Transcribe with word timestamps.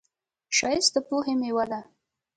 ښایست 0.57 0.91
د 0.93 0.97
پوهې 1.07 1.33
میوه 1.41 1.65
ده 1.71 1.79